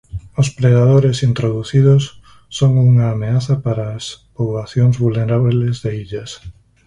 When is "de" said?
5.83-5.91